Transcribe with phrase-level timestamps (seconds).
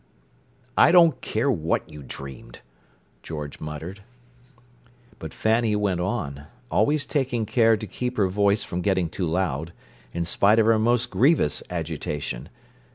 [0.75, 2.61] "I don't care what you dreamed,"
[3.21, 4.01] George muttered.
[5.19, 9.73] But Fanny went on, always taking care to keep her voice from getting too loud,
[10.11, 12.49] in spite of her most grievous agitation.